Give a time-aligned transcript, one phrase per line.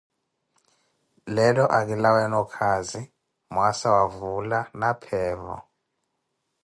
[1.35, 3.01] leelo akilaweene okaazi,
[3.53, 5.57] mwaasa wa vuula and pheevo